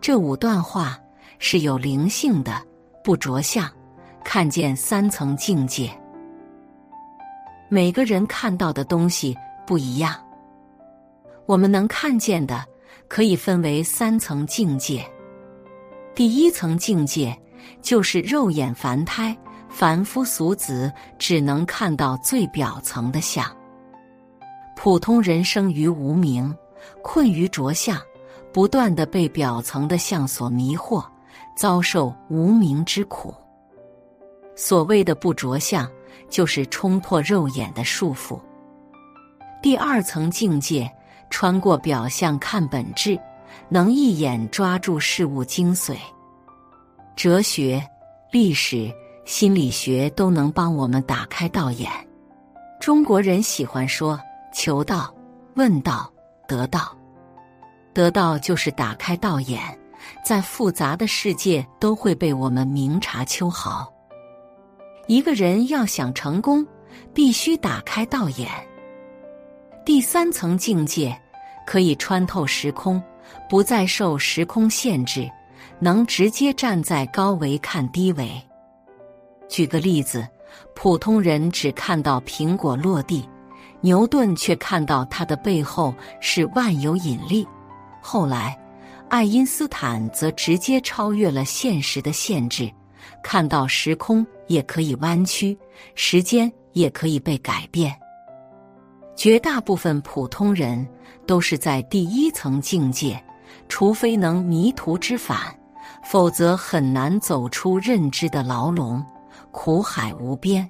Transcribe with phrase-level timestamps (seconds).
[0.00, 0.98] 这五段话
[1.38, 2.60] 是有灵性的，
[3.04, 3.70] 不着相，
[4.24, 5.90] 看见三层境界。
[7.68, 9.36] 每个人看到的东西
[9.66, 10.14] 不一样，
[11.44, 12.64] 我们能看见的
[13.08, 15.04] 可以分为三层境界。
[16.14, 17.38] 第一层境界
[17.82, 19.36] 就是肉眼凡胎、
[19.68, 23.44] 凡夫俗子只能看到最表层的相。
[24.74, 26.52] 普通人生于无名，
[27.02, 28.00] 困于着相。
[28.52, 31.04] 不断的被表层的相所迷惑，
[31.56, 33.34] 遭受无名之苦。
[34.56, 35.90] 所谓的不着相，
[36.28, 38.38] 就是冲破肉眼的束缚。
[39.62, 40.90] 第二层境界，
[41.30, 43.18] 穿过表象看本质，
[43.68, 45.96] 能一眼抓住事物精髓。
[47.16, 47.82] 哲学、
[48.32, 48.92] 历史、
[49.24, 51.90] 心理学都能帮我们打开道眼。
[52.80, 54.18] 中国人喜欢说
[54.52, 55.14] “求道、
[55.54, 56.10] 问道、
[56.48, 56.96] 得道”。
[57.92, 59.60] 得到就是打开道眼，
[60.24, 63.92] 在复杂的世界都会被我们明察秋毫。
[65.06, 66.66] 一个人要想成功，
[67.12, 68.48] 必须打开道眼。
[69.84, 71.18] 第三层境界
[71.66, 73.02] 可以穿透时空，
[73.48, 75.28] 不再受时空限制，
[75.80, 78.30] 能直接站在高维看低维。
[79.48, 80.24] 举个例子，
[80.76, 83.28] 普通人只看到苹果落地，
[83.80, 87.44] 牛顿却看到它的背后是万有引力。
[88.00, 88.58] 后来，
[89.08, 92.70] 爱因斯坦则直接超越了现实的限制，
[93.22, 95.56] 看到时空也可以弯曲，
[95.94, 97.94] 时间也可以被改变。
[99.16, 100.86] 绝大部分普通人
[101.26, 103.22] 都是在第一层境界，
[103.68, 105.38] 除非能迷途知返，
[106.02, 109.04] 否则很难走出认知的牢笼，
[109.50, 110.68] 苦海无边。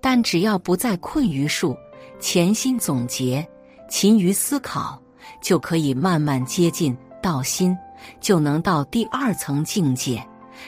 [0.00, 1.74] 但只要不再困于术，
[2.20, 3.46] 潜心总结，
[3.88, 5.01] 勤于思考。
[5.40, 7.76] 就可以慢慢接近道心，
[8.20, 10.22] 就能到第二层境界。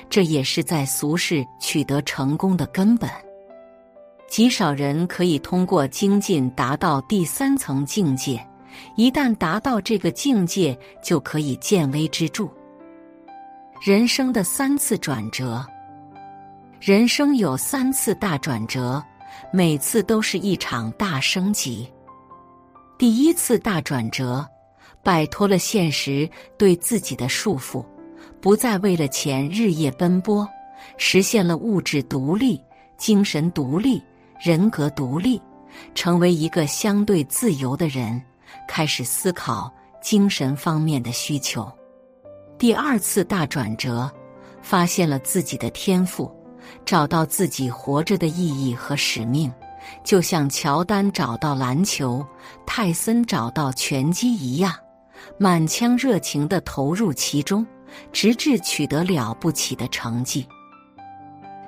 [0.09, 3.09] 这也是在俗世取得成功的根本。
[4.27, 8.45] 极少人可以通过精进达到第三层境界，
[8.97, 12.49] 一旦达到这个境界，就可以见微知著。
[13.81, 15.65] 人生的三次转折，
[16.81, 19.01] 人生有三次大转折，
[19.53, 21.89] 每次都是一场大升级。
[22.99, 24.47] 第一次大转折。
[25.03, 27.85] 摆脱了现实对自己的束缚，
[28.41, 30.49] 不再为了钱日夜奔波，
[30.97, 32.59] 实现了物质独立、
[32.97, 34.03] 精神独立、
[34.41, 35.39] 人格独立，
[35.95, 38.19] 成为一个相对自由的人，
[38.67, 41.71] 开始思考精神方面的需求。
[42.57, 44.11] 第二次大转折，
[44.63, 46.35] 发现了自己的天赋，
[46.87, 49.53] 找到自己活着的意义和使命，
[50.03, 52.25] 就像乔丹找到篮球，
[52.67, 54.75] 泰森找到拳击一样。
[55.39, 57.67] 满腔热情的投入其中，
[58.13, 60.47] 直至取得了不起的成绩。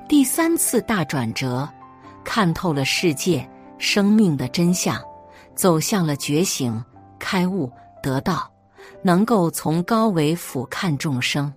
[0.09, 1.69] 第三次大转折，
[2.23, 5.03] 看透了世界生命的真相，
[5.55, 6.85] 走向了觉醒、
[7.19, 7.71] 开悟、
[8.03, 8.51] 得道，
[9.03, 11.53] 能够从高维俯瞰众生。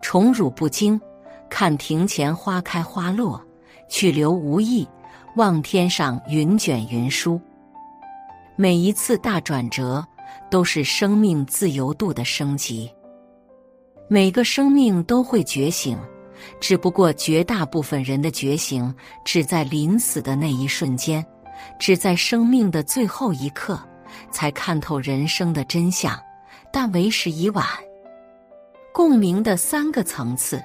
[0.00, 1.00] 宠辱不惊，
[1.48, 3.40] 看庭前花开花落，
[3.88, 4.88] 去留无意，
[5.36, 7.40] 望天上云卷云舒。
[8.56, 10.04] 每一次大转折。
[10.50, 12.90] 都是生命自由度的升级。
[14.08, 15.98] 每个生命都会觉醒，
[16.60, 18.94] 只不过绝大部分人的觉醒
[19.24, 21.24] 只在临死的那一瞬间，
[21.78, 23.80] 只在生命的最后一刻
[24.30, 26.16] 才看透人生的真相，
[26.72, 27.66] 但为时已晚。
[28.92, 30.62] 共鸣的三个层次，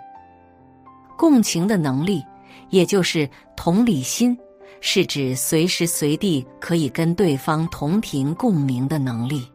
[1.17, 2.23] 共情的能力，
[2.69, 4.37] 也就是同理心，
[4.81, 9.47] 是指随时随地可以跟对方同频共鸣的能力。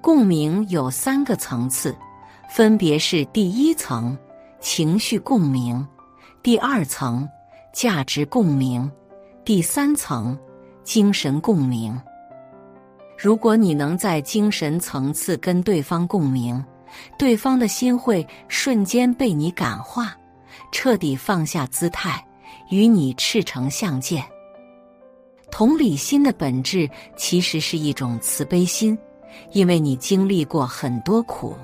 [0.00, 1.94] 共鸣有三个层次，
[2.48, 4.16] 分别是第一层
[4.60, 5.86] 情绪共鸣，
[6.42, 7.28] 第二层
[7.72, 8.90] 价值共鸣，
[9.44, 10.38] 第三层
[10.84, 12.00] 精神共鸣。
[13.18, 16.62] 如果你能在精神层次跟对方共鸣，
[17.18, 20.14] 对方的心会瞬间被你感化，
[20.70, 22.24] 彻底放下姿态，
[22.70, 24.24] 与你赤诚相见。
[25.50, 28.98] 同理心的本质其实是一种慈悲心，
[29.52, 31.54] 因为你经历过很多苦，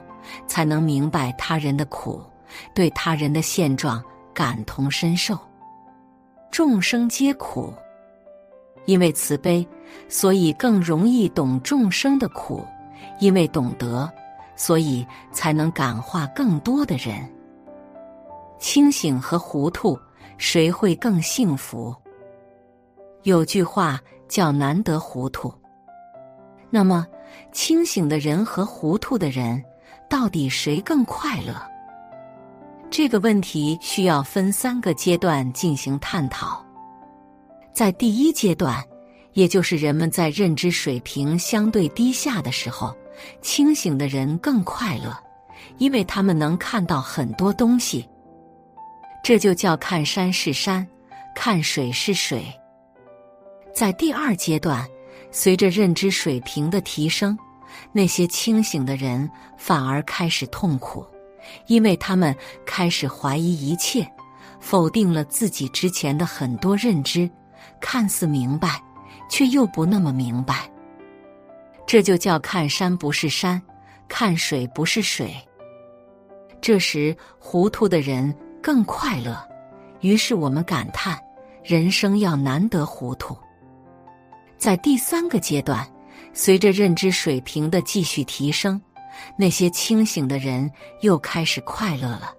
[0.46, 2.22] 才能明白他人的苦，
[2.74, 4.02] 对他人的现状
[4.32, 5.38] 感同身受。
[6.50, 7.72] 众生皆苦。
[8.86, 9.64] 因为慈悲，
[10.08, 12.64] 所以更容易懂众生的苦；
[13.20, 14.10] 因为懂得，
[14.56, 17.30] 所以才能感化更多的人。
[18.58, 19.98] 清醒和糊涂，
[20.38, 21.94] 谁会更幸福？
[23.22, 25.52] 有句话叫“难得糊涂”。
[26.70, 27.06] 那么，
[27.52, 29.62] 清醒的人和糊涂的人，
[30.08, 31.54] 到底谁更快乐？
[32.90, 36.64] 这个问题需要分三个阶段进行探讨。
[37.72, 38.82] 在第一阶段，
[39.32, 42.92] 也就是人们在认知水平相对低下的时候，
[43.42, 45.16] 清醒的人更快乐，
[45.78, 48.08] 因为他们能看到很多东西。
[49.22, 50.86] 这就叫看山是山，
[51.34, 52.44] 看水是水。
[53.74, 54.86] 在第二阶段，
[55.30, 57.38] 随着认知水平的提升，
[57.92, 61.06] 那些清醒的人反而开始痛苦，
[61.66, 62.34] 因为他们
[62.66, 64.06] 开始怀疑一切，
[64.58, 67.30] 否定了自己之前的很多认知。
[67.80, 68.82] 看似明白，
[69.28, 70.70] 却又不那么明白。
[71.86, 73.60] 这就叫看山不是山，
[74.08, 75.34] 看水不是水。
[76.60, 79.36] 这时，糊涂的人更快乐。
[80.00, 81.18] 于是我们感叹：
[81.62, 83.36] 人生要难得糊涂。
[84.56, 85.86] 在第三个阶段，
[86.32, 88.80] 随着认知水平的继续提升，
[89.36, 90.70] 那些清醒的人
[91.00, 92.32] 又开始快乐了，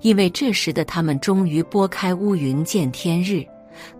[0.00, 3.44] 因为这时的他们终于拨开乌云见天日。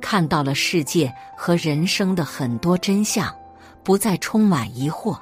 [0.01, 3.31] 看到了世界和人生的很多真相，
[3.85, 5.19] 不再充满疑惑，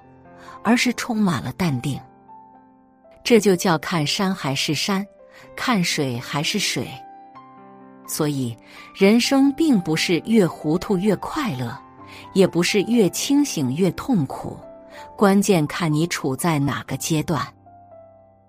[0.63, 2.01] 而是充满了淡定。
[3.25, 5.05] 这就叫看山还是山，
[5.57, 6.89] 看水还是水。
[8.07, 8.57] 所以，
[8.95, 11.75] 人生并不是越糊涂越快乐，
[12.35, 14.59] 也不是越清醒越痛苦，
[15.17, 17.41] 关键看你处在哪个阶段。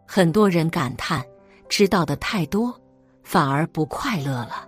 [0.05, 1.23] 很多人感叹，
[1.69, 2.77] 知道的太多，
[3.23, 4.67] 反而不快乐了。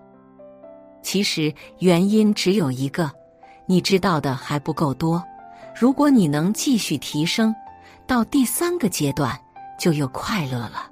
[1.01, 3.11] 其实原因只有一个，
[3.65, 5.23] 你知道的还不够多。
[5.79, 7.53] 如果你能继续提升，
[8.07, 9.37] 到第三个阶段
[9.77, 10.89] 就又快乐了。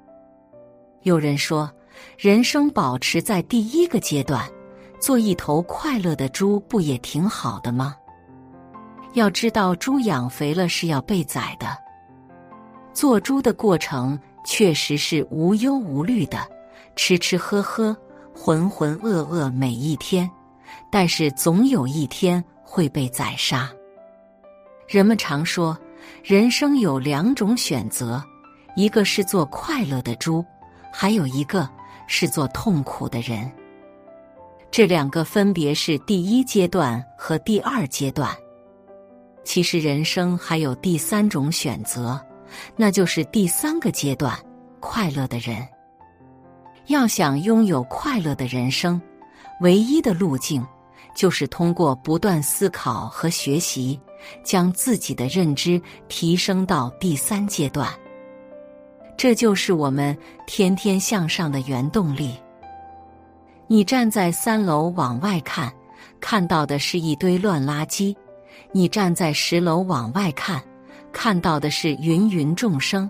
[1.05, 1.71] 有人说，
[2.17, 4.43] 人生保持在第一个阶段，
[4.99, 7.95] 做一头快乐的猪不也挺好的吗？
[9.13, 11.77] 要知道，猪养肥了是要被宰的。
[12.91, 16.39] 做猪的过程确实是无忧无虑的，
[16.95, 17.95] 吃吃喝喝。
[18.33, 20.29] 浑浑噩噩每一天，
[20.91, 23.71] 但是总有一天会被宰杀。
[24.87, 25.77] 人们常说，
[26.23, 28.21] 人生有两种选择，
[28.75, 30.43] 一个是做快乐的猪，
[30.97, 31.69] 还有一个
[32.07, 33.51] 是做痛苦的人。
[34.71, 38.33] 这两个分别是第一阶段和第二阶段。
[39.43, 42.17] 其实人生还有第三种选择，
[42.77, 44.39] 那就是第三个阶段，
[44.79, 45.67] 快乐的人。
[46.87, 48.99] 要想拥有快乐的人生，
[49.59, 50.65] 唯一的路径
[51.13, 53.99] 就是通过不断思考和学习，
[54.45, 57.93] 将自己的认知提升到第三阶段。
[59.17, 62.35] 这就是我们天天向上的原动力。
[63.67, 65.73] 你站在三楼往外看，
[66.19, 68.15] 看到的是一堆乱垃圾；
[68.71, 70.61] 你站在十楼往外看，
[71.11, 73.09] 看到的是芸芸众生；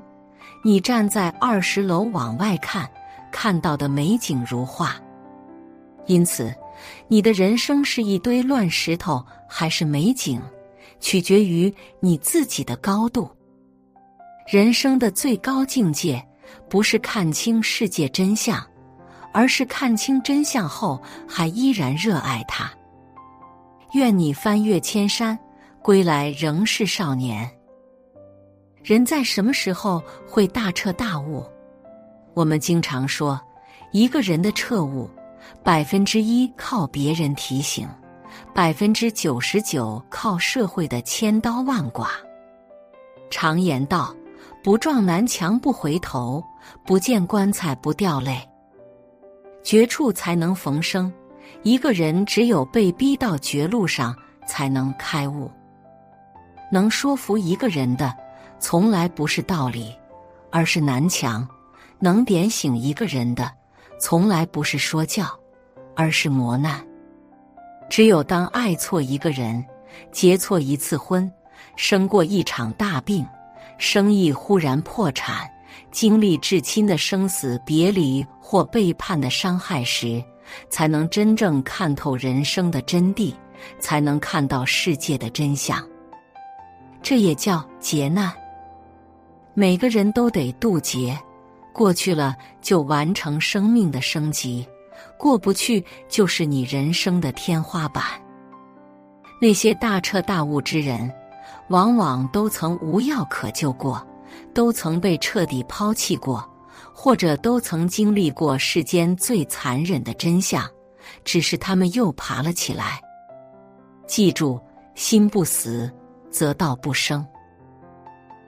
[0.64, 2.90] 你站在二十楼往外看。
[3.32, 4.96] 看到的美景如画，
[6.06, 6.56] 因此，
[7.10, 10.42] 你的人生是一堆乱石头还是美景，
[11.02, 13.30] 取决于你自己的高度。
[14.46, 16.24] 人生的最高境界，
[16.70, 18.64] 不是看清世界真相，
[19.34, 22.72] 而是看清真相后还依然热爱它。
[23.94, 25.38] 愿你翻越千山，
[25.82, 27.50] 归来仍是少年。
[28.84, 31.44] 人在什么时候会大彻大悟？
[32.36, 33.42] 我们经常说，
[33.92, 35.10] 一个人的彻悟，
[35.64, 37.88] 百分之一靠别人提醒，
[38.54, 42.08] 百分之九十九靠社会的千刀万剐。
[43.32, 44.16] 常言道
[44.66, 46.44] ：“不撞南墙不回头，
[46.84, 48.36] 不见棺材不掉泪。”
[49.64, 51.14] 绝处才能逢生，
[51.62, 54.16] 一个人只有被逼到绝路上，
[54.48, 55.52] 才能开悟。
[56.72, 58.12] 能说服一个人的，
[58.58, 59.94] 从来不是道理，
[60.50, 61.48] 而是南墙。
[62.00, 63.52] 能点醒一个人的，
[64.00, 65.28] 从来不是说教，
[65.96, 66.84] 而是磨难。
[67.88, 69.64] 只有当爱错一个人，
[70.12, 71.32] 结错一次婚，
[71.76, 73.24] 生过一场大病，
[73.78, 75.50] 生意忽然破产，
[75.92, 80.24] 经历至亲的生死别离或背叛的伤害时，
[80.70, 83.34] 才能真正看透人生的真谛，
[83.80, 85.84] 才能看到世界的真相。
[87.02, 88.32] 这也叫劫难。
[89.54, 91.18] 每个人都得渡劫，
[91.74, 94.68] 过去了就完成生命的升级，
[95.18, 98.04] 过不去就是你人生的天花板。
[99.42, 101.12] 那些大彻大悟之人，
[101.70, 104.06] 往往都曾无药可救过，
[104.54, 106.48] 都曾被彻底抛弃过，
[106.94, 110.64] 或者都曾经历过世间最残忍的真相，
[111.24, 113.02] 只是他们又爬了起来。
[114.08, 114.60] 记住，
[114.94, 115.92] 心不死，
[116.30, 117.26] 则道不生。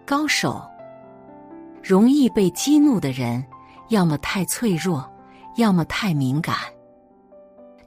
[0.06, 0.62] 高手。
[1.84, 3.42] 容易被激怒的人，
[3.88, 5.10] 要么太脆弱，
[5.56, 6.58] 要么太敏感。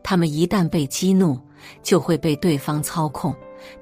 [0.03, 1.39] 他们一旦被激怒，
[1.83, 3.35] 就会被对方操控，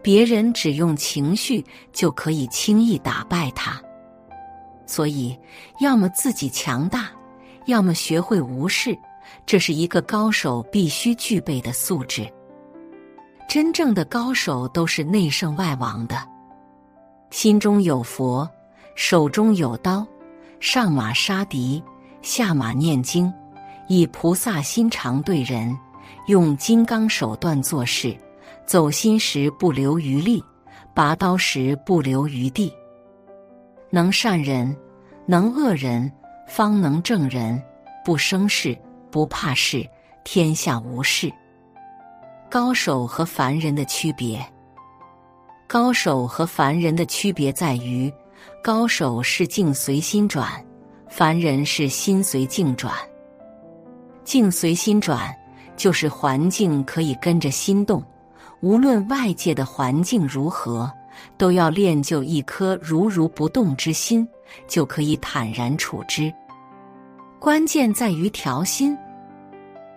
[0.02, 3.80] 别人只用情绪就可以轻易打败他。
[4.86, 5.38] 所以，
[5.80, 7.10] 要么自己强大，
[7.66, 8.96] 要么学会无视，
[9.44, 12.26] 这是一个高手必须具备的素质。
[13.48, 16.16] 真正的高手都是内圣外王的，
[17.30, 18.48] 心中有佛。
[18.94, 20.04] 手中有刀，
[20.58, 21.80] 上马杀敌，
[22.20, 23.32] 下马念经，
[23.86, 25.78] 以菩萨心肠对人，
[26.26, 28.16] 用金刚手段做事，
[28.68, 30.44] 走心时不留余力，
[30.94, 32.70] 拔刀时不留余地。
[33.88, 34.76] 能善人，
[35.24, 36.12] 能恶人，
[36.46, 37.58] 方能正人。
[38.04, 38.78] 不生事，
[39.10, 39.88] 不怕事，
[40.22, 41.32] 天下无事。
[42.50, 44.38] 高手和凡人的区别，
[45.66, 48.12] 高手和凡人的区别在于。
[48.62, 50.46] 高手是境随心转，
[51.08, 52.92] 凡人是心随境转。
[54.24, 55.34] 境随心转，
[55.74, 58.04] 就是环境可以跟着心动，
[58.60, 60.90] 无论外界的环境如何，
[61.36, 64.26] 都要练就一颗如如不动之心，
[64.66, 66.32] 就可以坦然处之。
[67.38, 68.96] 关键在于调心。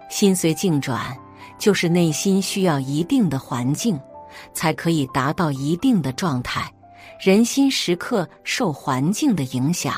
[0.10, 1.18] 心随境转，
[1.58, 4.00] 就是内心需要一定的环境，
[4.54, 6.72] 才可以达到一定的状态。
[7.20, 9.96] 人心时刻受环境的影响，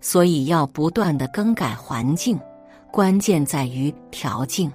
[0.00, 2.38] 所以要不断的更改环境。
[2.90, 4.70] 关键在于调境。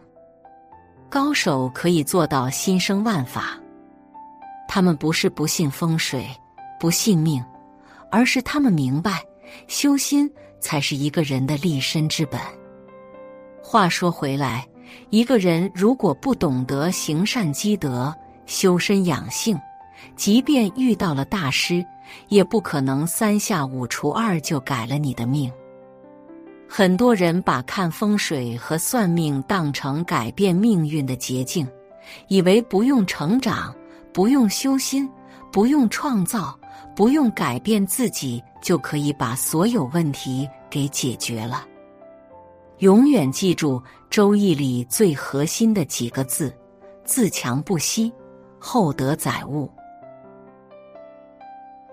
[1.10, 3.60] 高手可以做到心生万法，
[4.68, 6.28] 他们不是不信风水、
[6.80, 7.44] 不信命，
[8.12, 9.24] 而是他们明白，
[9.68, 12.40] 修心才是一个人的立身之本。
[13.60, 14.68] 话说回来，
[15.10, 19.60] 一个人如果不懂得行善积德、修身养性，
[20.16, 21.84] 即便遇到了大师，
[22.28, 25.52] 也不可能三下五除二就改了你的命。
[26.72, 31.68] 很多人把看风水和算命当成改变命运的捷径，
[32.28, 33.76] 以为不用成长、
[34.14, 35.10] 不用修心、
[35.52, 36.58] 不用创造、
[36.96, 41.66] 不用改变自己，就可以把所有问题给解决了。
[42.78, 43.80] 永远记住
[44.12, 46.56] 《周易》里最核心的几个字：
[47.04, 48.14] 自强不息，
[48.60, 49.70] 厚德载物。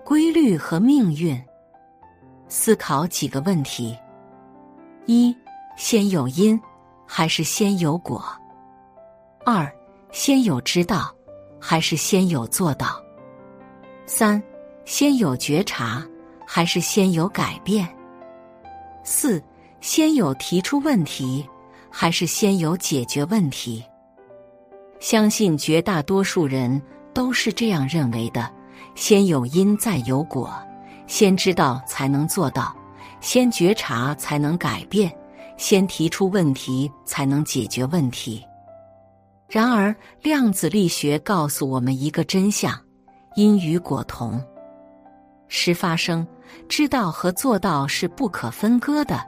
[0.05, 1.43] 规律和命运，
[2.47, 3.97] 思考几个问题：
[5.07, 5.33] 一、
[5.77, 6.59] 先有因
[7.05, 8.21] 还是先有果？
[9.45, 9.73] 二、
[10.11, 11.15] 先有知道
[11.61, 13.01] 还是先有做到？
[14.05, 14.41] 三、
[14.83, 16.05] 先有觉察
[16.45, 17.87] 还是先有改变？
[19.01, 19.41] 四、
[19.79, 21.47] 先有提出问题
[21.89, 23.81] 还是先有解决问题？
[24.99, 26.81] 相信绝大多数人
[27.13, 28.51] 都是这样认为的。
[28.93, 30.49] 先有因，再有果；
[31.07, 32.75] 先知道，才能做到；
[33.27, 35.09] 先觉察，才能改变；
[35.57, 38.41] 先提出问题，才能解决问题。
[39.49, 42.73] 然而，量子力学告诉我们一个真相：
[43.35, 44.41] 因与果同
[45.49, 46.25] 时发生。
[46.69, 49.19] 知道和做到是不可分割的。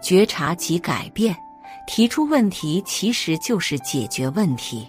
[0.00, 1.36] 觉察即改变，
[1.84, 4.88] 提出问题其实就是解决问题。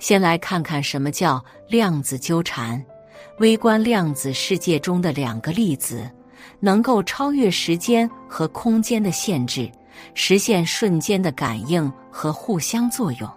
[0.00, 2.84] 先来看看什么叫量子纠缠。
[3.38, 6.10] 微观量子世界中的两个粒子，
[6.60, 9.70] 能够超越时间和空间的限制，
[10.14, 13.30] 实现瞬间的感应和互相作用。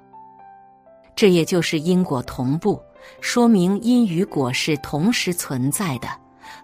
[1.16, 2.80] 这也就是因果同步，
[3.22, 6.08] 说明因与果是同时存在的。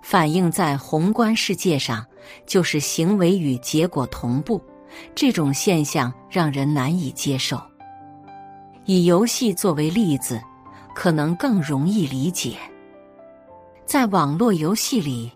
[0.02, 2.06] 反映在宏观世界上，
[2.46, 4.62] 就是行为与结果同步。
[5.16, 7.60] 这种现象让人难以接受。
[8.86, 10.42] 以游戏作为例子，
[10.94, 12.58] 可能更容易理解。
[13.86, 15.32] 在网络游戏里，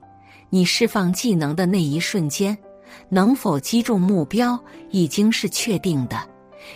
[0.50, 2.58] 你释放技能的那一瞬间，
[3.10, 4.58] 能否击中目标
[4.92, 6.18] 已经是确定的，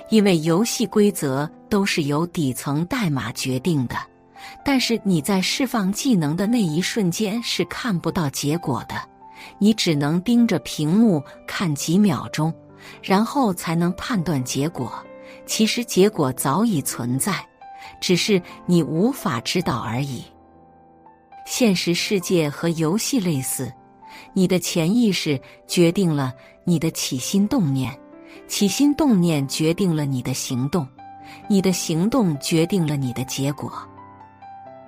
[0.09, 3.95] 因为游戏规则都是由底层代码决定的。
[4.65, 8.95] 但是你在释放技能的那一瞬间是看不到结果的，
[9.57, 12.53] 你只能盯着屏幕看几秒钟，
[13.01, 14.91] 然后才能判断结果。
[15.45, 17.45] 其实结果早已存在，
[18.01, 20.23] 只是你无法知道而已。
[21.51, 23.69] 现实世界和游戏类似，
[24.31, 26.31] 你的潜意识决定了
[26.63, 27.93] 你的起心动念，
[28.47, 30.87] 起心动念决定了你的行动，
[31.49, 33.69] 你的行动决定了你的结果。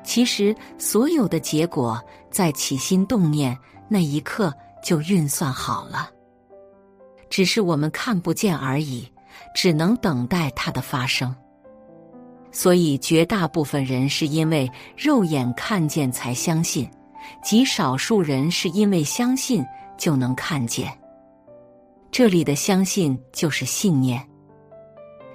[0.06, 2.02] 其实，所有的结果
[2.32, 3.58] 在起心动念
[3.90, 6.10] 那一刻就运算好了，
[7.30, 9.06] 只是我们看不见而已，
[9.54, 11.36] 只能等待它的发生。
[12.54, 16.88] 所以，绝大部分人是因为肉眼看见才相信，
[17.44, 19.66] 极少数人是因为相信
[19.98, 20.88] 就能看见。
[22.12, 24.24] 这里的相信就是信念，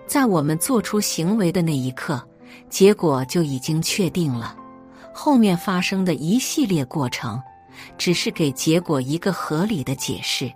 [0.06, 2.25] 在我们做出行为的那一刻，
[2.70, 4.56] 结果就已经确定了。
[5.12, 7.42] 后面发生的一系列过程，
[7.98, 10.48] 只是给结果一个合理的解释。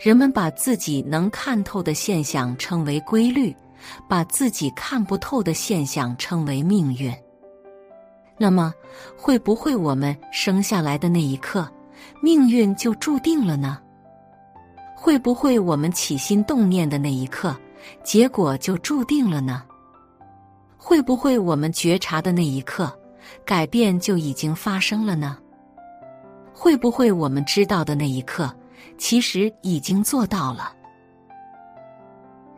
[0.00, 3.54] 人们把自己能看透的现象称为规律，
[4.08, 7.12] 把自己看不透的现象称为命运。
[8.38, 8.72] 那么，
[9.16, 11.68] 会不会我们生下来的那一刻，
[12.20, 13.78] 命运就注定了呢？
[14.96, 17.56] 会不会我们起心动念的那一刻，
[18.02, 19.62] 结果就注定了呢？
[20.76, 22.92] 会不会我们觉察的那一刻？
[23.44, 25.38] 改变就已经发生了呢？
[26.52, 28.52] 会不会我们知道的那一刻，
[28.98, 30.72] 其实已经做到了？